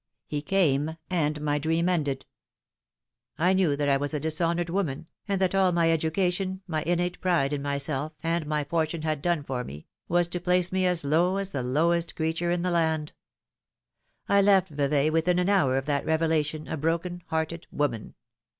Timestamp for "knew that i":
3.53-3.97